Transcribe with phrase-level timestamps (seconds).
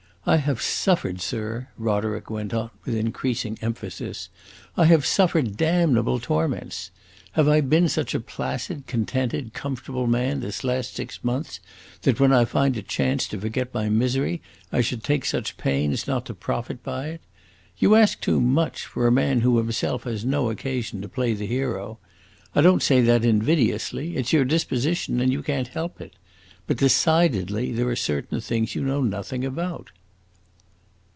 [0.23, 4.29] I have suffered, sir!" Roderick went on with increasing emphasis.
[4.77, 6.91] "I have suffered damnable torments.
[7.31, 11.59] Have I been such a placid, contented, comfortable man this last six months,
[12.03, 16.05] that when I find a chance to forget my misery, I should take such pains
[16.05, 17.21] not to profit by it?
[17.79, 21.47] You ask too much, for a man who himself has no occasion to play the
[21.47, 21.97] hero.
[22.53, 26.13] I don't say that invidiously; it 's your disposition, and you can't help it.
[26.67, 29.89] But decidedly, there are certain things you know nothing about."